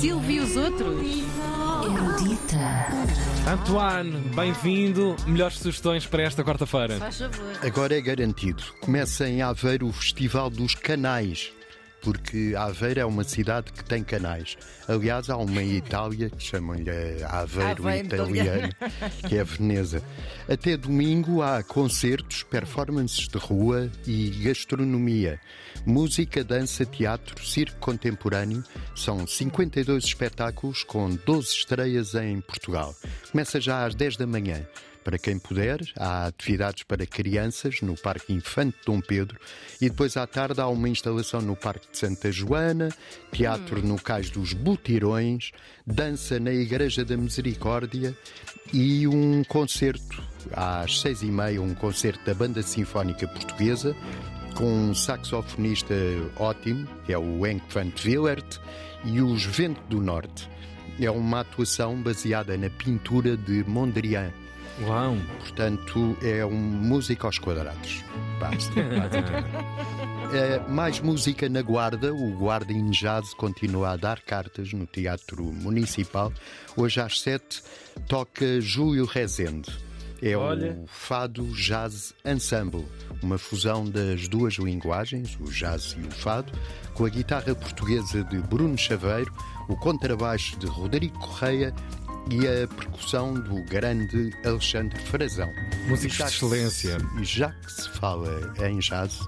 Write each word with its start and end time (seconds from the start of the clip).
Silvio 0.00 0.30
e 0.30 0.40
os 0.40 0.56
outros. 0.56 1.00
Erudita. 1.84 2.86
Antoine, 3.50 4.12
bem-vindo. 4.34 5.16
Melhores 5.26 5.58
sugestões 5.58 6.06
para 6.06 6.22
esta 6.22 6.42
quarta-feira. 6.42 6.96
Faz 6.98 7.18
favor. 7.18 7.52
Agora 7.62 7.96
é 7.96 8.00
garantido. 8.00 8.62
Começa 8.80 9.28
em 9.28 9.42
Aveiro 9.42 9.86
o 9.86 9.92
Festival 9.92 10.48
dos 10.50 10.74
Canais, 10.74 11.52
porque 12.04 12.54
Aveiro 12.56 13.00
é 13.00 13.04
uma 13.04 13.24
cidade 13.24 13.72
que 13.72 13.82
tem 13.82 14.04
canais. 14.04 14.58
Aliás, 14.86 15.30
há 15.30 15.38
uma 15.38 15.62
em 15.62 15.72
Itália 15.72 16.28
que 16.28 16.44
chamam-lhe 16.44 16.90
Aveiro, 17.24 17.70
Aveiro 17.70 18.06
italiano, 18.06 18.68
que 19.26 19.38
é 19.38 19.42
Veneza. 19.42 20.02
Até 20.46 20.76
domingo 20.76 21.40
há 21.40 21.62
concertos, 21.62 22.42
performances 22.42 23.26
de 23.26 23.38
rua 23.38 23.90
e 24.06 24.28
gastronomia. 24.44 25.40
Música, 25.86 26.44
dança, 26.44 26.84
teatro, 26.84 27.44
circo 27.44 27.78
contemporâneo. 27.78 28.62
São 28.94 29.26
52 29.26 30.04
espetáculos 30.04 30.84
com 30.84 31.08
12 31.24 31.48
estreias 31.48 32.14
em 32.14 32.40
Portugal. 32.42 32.94
Começa 33.32 33.58
já 33.58 33.86
às 33.86 33.94
10 33.94 34.18
da 34.18 34.26
manhã. 34.26 34.66
Para 35.04 35.18
quem 35.18 35.38
puder, 35.38 35.80
há 35.96 36.26
atividades 36.26 36.82
para 36.82 37.06
crianças 37.06 37.82
no 37.82 37.94
Parque 37.94 38.32
Infante 38.32 38.78
Dom 38.86 39.00
Pedro 39.00 39.38
e 39.80 39.90
depois 39.90 40.16
à 40.16 40.26
tarde 40.26 40.60
há 40.60 40.66
uma 40.66 40.88
instalação 40.88 41.42
no 41.42 41.54
Parque 41.54 41.90
de 41.92 41.98
Santa 41.98 42.32
Joana, 42.32 42.88
teatro 43.30 43.86
no 43.86 44.00
Cais 44.00 44.30
dos 44.30 44.54
Butirões, 44.54 45.50
dança 45.86 46.40
na 46.40 46.52
Igreja 46.52 47.04
da 47.04 47.16
Misericórdia 47.18 48.16
e 48.72 49.06
um 49.06 49.44
concerto 49.44 50.22
às 50.52 51.00
seis 51.00 51.22
e 51.22 51.26
meia, 51.26 51.60
um 51.60 51.74
concerto 51.74 52.24
da 52.24 52.32
Banda 52.32 52.62
Sinfónica 52.62 53.28
Portuguesa 53.28 53.94
com 54.54 54.90
um 54.90 54.94
saxofonista 54.94 55.94
ótimo, 56.36 56.86
que 57.04 57.12
é 57.12 57.18
o 57.18 57.46
Henk 57.46 57.64
van 57.72 57.92
Willert, 58.04 58.58
e 59.04 59.20
os 59.20 59.44
Vento 59.44 59.82
do 59.88 60.00
Norte. 60.00 60.48
É 61.00 61.10
uma 61.10 61.40
atuação 61.40 62.00
baseada 62.00 62.56
na 62.56 62.70
pintura 62.70 63.36
de 63.36 63.64
Mondrian. 63.64 64.32
Uau! 64.82 65.16
Portanto, 65.38 66.16
é 66.20 66.44
um 66.44 66.56
música 66.56 67.26
aos 67.26 67.38
quadrados. 67.38 68.02
Basta. 68.40 68.72
É, 70.32 70.58
mais 70.68 70.98
música 70.98 71.48
na 71.48 71.62
Guarda. 71.62 72.12
O 72.12 72.32
Guarda 72.32 72.72
in 72.72 72.90
Jazz 72.90 73.32
continua 73.34 73.90
a 73.90 73.96
dar 73.96 74.20
cartas 74.20 74.72
no 74.72 74.84
Teatro 74.84 75.44
Municipal. 75.44 76.32
Hoje 76.76 77.00
às 77.00 77.20
sete 77.20 77.62
toca 78.08 78.60
Júlio 78.60 79.04
Rezende. 79.04 79.70
É 80.20 80.36
Olha. 80.36 80.72
o 80.72 80.88
Fado 80.88 81.44
Jazz 81.52 82.14
Ensemble, 82.24 82.84
uma 83.22 83.38
fusão 83.38 83.88
das 83.88 84.26
duas 84.26 84.54
linguagens, 84.54 85.38
o 85.38 85.44
jazz 85.44 85.96
e 85.96 86.04
o 86.04 86.10
fado, 86.10 86.52
com 86.94 87.04
a 87.04 87.08
guitarra 87.08 87.54
portuguesa 87.54 88.24
de 88.24 88.38
Bruno 88.38 88.76
Chaveiro, 88.76 89.32
o 89.68 89.76
contrabaixo 89.76 90.58
de 90.58 90.66
Rodrigo 90.66 91.18
Correia 91.18 91.72
e 92.30 92.46
a 92.46 92.66
percussão 92.68 93.34
do 93.34 93.62
grande 93.64 94.30
Alexandre 94.44 94.98
Frazão. 95.02 95.50
Músicos 95.88 96.16
já 96.16 96.24
de 96.26 96.32
que 96.32 96.38
se- 96.38 96.46
excelência. 96.46 96.98
E 97.20 97.24
já 97.24 97.50
que 97.50 97.72
se 97.72 97.88
fala 97.90 98.52
em 98.66 98.78
jazz, 98.78 99.20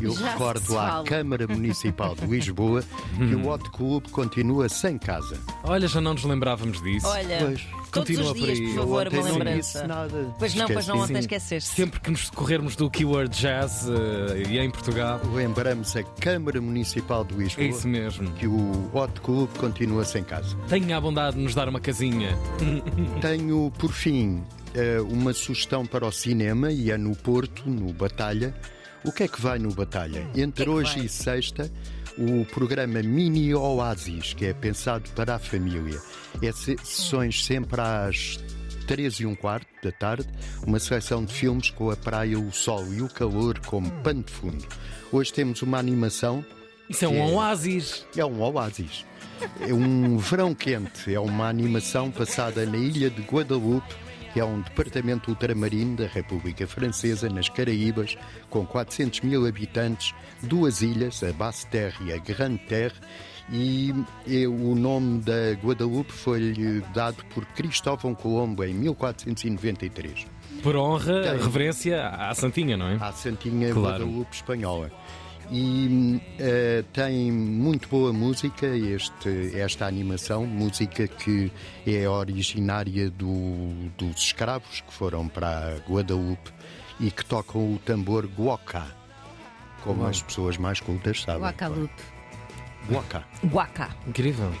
eu 0.00 0.12
Já 0.12 0.32
recordo 0.32 0.60
se 0.66 0.76
à. 0.76 1.02
Câmara 1.04 1.46
Municipal 1.48 2.14
de 2.14 2.26
Lisboa 2.26 2.82
que 3.16 3.34
o 3.34 3.48
Hot 3.48 3.68
Club 3.70 4.08
continua 4.10 4.68
sem 4.68 4.98
casa. 4.98 5.36
Olha, 5.64 5.88
já 5.88 6.00
não 6.00 6.14
nos 6.14 6.24
lembrávamos 6.24 6.80
disso. 6.82 7.06
Olha, 7.08 7.38
Pois, 7.40 7.66
todos 7.90 8.08
continua 8.08 8.32
os 8.32 8.38
por 8.38 8.46
dias, 8.46 8.58
aí. 8.58 8.66
por 8.66 8.74
favor, 8.76 9.08
uma 9.08 9.22
não 9.22 9.32
lembrança. 9.32 9.56
disse 9.58 9.86
nada. 9.86 10.34
Pois 10.38 10.54
não, 10.54 10.66
pois 10.66 10.86
não, 10.86 10.98
ontem 10.98 11.18
esqueceste. 11.18 11.70
Sempre 11.70 12.00
que 12.00 12.10
nos 12.10 12.26
socorrermos 12.26 12.76
do 12.76 12.90
keyword 12.90 13.36
jazz 13.38 13.86
eh, 13.88 14.42
e 14.50 14.58
em 14.58 14.70
Portugal. 14.70 15.20
Lembramos 15.34 15.96
a 15.96 16.02
Câmara 16.02 16.60
Municipal 16.60 17.24
de 17.24 17.34
É 17.34 17.38
Lisboa 17.38 17.66
isso 17.66 17.88
mesmo. 17.88 18.30
que 18.32 18.46
o 18.46 18.90
Hot 18.94 19.20
Club 19.20 19.48
continua 19.58 20.04
sem 20.04 20.22
casa. 20.24 20.56
Tenha 20.68 20.96
a 20.96 21.00
bondade 21.00 21.36
de 21.36 21.42
nos 21.42 21.54
dar 21.54 21.68
uma 21.68 21.80
casinha. 21.80 22.36
Tenho, 23.20 23.72
por 23.78 23.92
fim, 23.92 24.42
eh, 24.74 25.00
uma 25.00 25.32
sugestão 25.32 25.84
para 25.86 26.06
o 26.06 26.12
cinema 26.12 26.70
e 26.72 26.90
é 26.90 26.96
no 26.98 27.14
Porto, 27.16 27.68
no 27.68 27.92
Batalha. 27.92 28.54
O 29.04 29.12
que 29.12 29.22
é 29.24 29.28
que 29.28 29.40
vai 29.40 29.58
no 29.58 29.72
Batalha? 29.72 30.26
Entre 30.34 30.64
que 30.64 30.70
hoje 30.70 30.96
vai? 30.96 31.06
e 31.06 31.08
sexta, 31.08 31.70
o 32.18 32.44
programa 32.46 33.02
Mini 33.02 33.54
Oasis, 33.54 34.34
que 34.34 34.46
é 34.46 34.52
pensado 34.52 35.08
para 35.14 35.36
a 35.36 35.38
família. 35.38 36.00
É 36.42 36.52
se- 36.52 36.76
sessões 36.82 37.44
sempre 37.44 37.80
às 37.80 38.38
três 38.86 39.14
e 39.20 39.26
um 39.26 39.34
quarto 39.34 39.66
da 39.82 39.92
tarde, 39.92 40.26
uma 40.66 40.78
seleção 40.78 41.24
de 41.24 41.32
filmes 41.32 41.70
com 41.70 41.90
a 41.90 41.96
praia, 41.96 42.38
o 42.38 42.50
sol 42.52 42.86
e 42.92 43.02
o 43.02 43.08
calor 43.08 43.58
como 43.60 43.90
pano 44.02 44.22
de 44.22 44.32
fundo. 44.32 44.64
Hoje 45.12 45.32
temos 45.32 45.62
uma 45.62 45.78
animação 45.78 46.44
Isso 46.88 47.04
é 47.04 47.08
um 47.08 47.16
é- 47.28 47.32
oásis. 47.32 48.04
é 48.16 48.24
um 48.24 48.40
oásis. 48.42 49.04
É 49.60 49.72
um 49.72 50.18
verão 50.18 50.52
quente. 50.54 51.14
É 51.14 51.20
uma 51.20 51.48
animação 51.48 52.10
passada 52.10 52.66
na 52.66 52.76
ilha 52.76 53.08
de 53.08 53.22
Guadalupe, 53.22 53.94
que 54.38 54.42
é 54.42 54.44
um 54.44 54.60
departamento 54.60 55.30
ultramarino 55.32 55.96
da 55.96 56.06
República 56.06 56.64
Francesa, 56.64 57.28
nas 57.28 57.48
Caraíbas, 57.48 58.16
com 58.48 58.64
400 58.64 59.22
mil 59.22 59.44
habitantes, 59.44 60.14
duas 60.40 60.80
ilhas, 60.80 61.24
a 61.24 61.32
Basse-Terre 61.32 62.04
e 62.04 62.12
a 62.12 62.18
Grande-Terre. 62.18 62.94
E, 63.50 63.92
e 64.28 64.46
o 64.46 64.76
nome 64.76 65.22
da 65.22 65.54
Guadalupe 65.60 66.12
foi-lhe 66.12 66.80
dado 66.94 67.24
por 67.34 67.44
Cristóvão 67.46 68.14
Colombo 68.14 68.62
em 68.62 68.74
1493 68.74 70.26
Por 70.62 70.76
honra, 70.76 71.22
Tem. 71.22 71.32
reverência 71.38 72.06
à 72.06 72.32
Santinha, 72.32 72.76
não 72.76 72.86
é? 72.90 72.96
à 73.00 73.10
Santinha 73.10 73.72
Claro. 73.72 74.04
Guadalupe 74.04 74.36
espanhola. 74.36 74.92
E 75.50 76.20
eh, 76.38 76.84
tem 76.92 77.32
muito 77.32 77.88
boa 77.88 78.12
música 78.12 78.66
este, 78.66 79.58
esta 79.58 79.86
animação, 79.86 80.44
música 80.46 81.08
que 81.08 81.50
é 81.86 82.06
originária 82.06 83.08
do- 83.08 83.88
dos 83.96 84.16
escravos 84.24 84.82
que 84.82 84.92
foram 84.92 85.26
para 85.26 85.48
a 85.76 85.90
Guadalupe 85.90 86.50
e 87.00 87.10
que 87.10 87.24
tocam 87.24 87.74
o 87.74 87.78
tambor 87.78 88.26
guoca, 88.26 88.84
como 89.82 90.00
Uau. 90.02 90.10
as 90.10 90.20
pessoas 90.20 90.58
mais 90.58 90.80
cultas 90.80 91.22
sabem. 91.22 91.40
Guacalupe. 91.42 92.02
Guoca. 92.90 93.24
Guaca. 93.46 93.88
Incrível. 94.06 94.52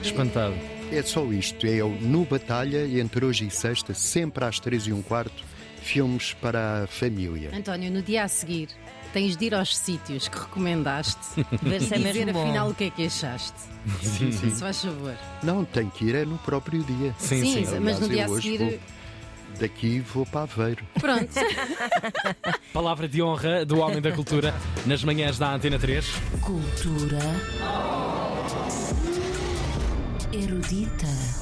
Espantado. 0.00 0.54
É 0.92 1.02
só 1.02 1.24
isto, 1.32 1.66
é 1.66 1.82
o 1.82 1.88
no 1.88 2.24
Batalha, 2.24 2.86
entre 3.00 3.24
hoje 3.24 3.46
e 3.48 3.50
sexta, 3.50 3.92
sempre 3.94 4.44
às 4.44 4.60
três 4.60 4.86
e 4.86 4.92
um 4.92 5.02
quarto, 5.02 5.42
filmes 5.82 6.34
para 6.34 6.84
a 6.84 6.86
família. 6.86 7.50
António, 7.52 7.90
no 7.90 8.00
dia 8.02 8.24
a 8.24 8.28
seguir, 8.28 8.68
tens 9.12 9.36
de 9.36 9.46
ir 9.46 9.54
aos 9.54 9.76
sítios 9.76 10.28
que 10.28 10.38
recomendaste 10.38 11.18
Ver 11.62 11.80
se 11.82 11.94
é 11.94 11.98
e 11.98 12.00
mesmo 12.00 12.20
dizer 12.20 12.32
bom. 12.32 12.42
afinal 12.44 12.68
o 12.70 12.74
que 12.74 12.84
é 12.84 12.90
que 12.90 13.06
achaste. 13.06 13.54
Sim, 14.02 14.32
sim. 14.32 14.50
Se 14.54 14.60
faz 14.60 14.82
favor. 14.82 15.14
Não, 15.42 15.64
tem 15.64 15.88
que 15.88 16.04
ir 16.04 16.14
é 16.14 16.24
no 16.24 16.36
próprio 16.38 16.82
dia. 16.84 17.14
Sim, 17.18 17.64
sim. 17.64 17.78
mas 17.80 17.98
no 18.00 18.06
Aliás, 18.06 18.08
dia 18.10 18.22
eu 18.22 18.26
a 18.26 18.30
hoje 18.30 18.42
seguir. 18.52 18.58
vou- 18.70 18.78
Daqui 19.58 19.98
vou 20.00 20.24
para 20.26 20.42
Aveiro. 20.42 20.84
Pronto. 21.00 21.30
Palavra 22.72 23.08
de 23.08 23.20
honra 23.22 23.64
do 23.64 23.78
Homem 23.80 24.00
da 24.00 24.12
Cultura 24.12 24.54
nas 24.86 25.02
manhãs 25.02 25.36
da 25.38 25.52
Antena 25.54 25.78
3. 25.78 26.06
Cultura. 26.42 27.18
Erudita. 30.32 31.06